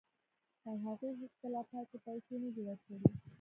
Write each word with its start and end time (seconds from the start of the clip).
او 0.67 0.73
هغوی 0.85 1.11
هیڅکله 1.21 1.61
پاتې 1.71 1.95
پیسې 2.05 2.35
نه 2.43 2.49
دي 2.53 2.61
ورکړي 2.67 2.97